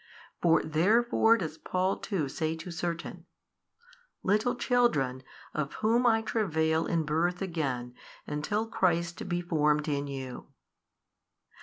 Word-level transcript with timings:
For 0.41 0.63
therefore 0.63 1.37
does 1.37 1.59
Paul 1.59 1.97
too 1.97 2.27
say 2.27 2.55
to 2.55 2.71
certain, 2.71 3.27
Little 4.23 4.55
children 4.55 5.21
of 5.53 5.73
whom 5.73 6.07
I 6.07 6.23
travail 6.23 6.87
in 6.87 7.03
birth 7.03 7.39
again 7.39 7.93
until 8.25 8.65
Christ 8.65 9.29
be 9.29 9.41
formed 9.41 9.87
in 9.87 10.07
you. 10.07 10.47